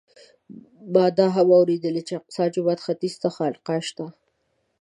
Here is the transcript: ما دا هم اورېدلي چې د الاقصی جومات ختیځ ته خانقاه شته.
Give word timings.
ما 0.93 1.05
دا 1.17 1.27
هم 1.35 1.47
اورېدلي 1.57 2.01
چې 2.07 2.13
د 2.13 2.17
الاقصی 2.17 2.45
جومات 2.53 2.79
ختیځ 2.85 3.13
ته 3.21 3.29
خانقاه 3.35 3.81
شته. 3.87 4.05